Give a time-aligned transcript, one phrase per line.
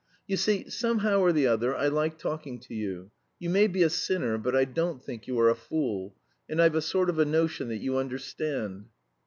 [0.25, 3.11] "You see, somehow or the other I like talking to you.
[3.37, 6.15] You may be a sinner, but I don't think you are a fool;
[6.49, 8.87] and I've a sort of a notion that you understand."